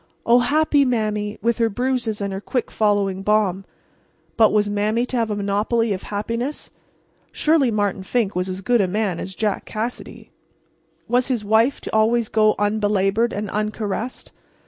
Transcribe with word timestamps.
Oh, 0.25 0.39
happy 0.39 0.83
Mame, 0.83 1.37
with 1.43 1.59
her 1.59 1.69
bruises 1.69 2.21
and 2.21 2.33
her 2.33 2.41
quick 2.41 2.71
following 2.71 3.21
balm! 3.21 3.65
But 4.35 4.51
was 4.51 4.67
Mame 4.67 5.05
to 5.05 5.15
have 5.17 5.29
a 5.29 5.35
monopoly 5.35 5.93
of 5.93 6.01
happiness? 6.01 6.71
Surely 7.31 7.69
Martin 7.69 8.01
Fink 8.01 8.35
was 8.35 8.49
as 8.49 8.61
good 8.61 8.81
a 8.81 8.87
man 8.87 9.19
as 9.19 9.35
Jack 9.35 9.63
Cassidy. 9.65 10.31
Was 11.07 11.27
his 11.27 11.45
wife 11.45 11.81
to 11.81 11.91
go 11.91 11.95
always 11.99 12.29
unbelabored 12.31 13.31
and 13.31 13.47
uncaressed? 13.51 14.31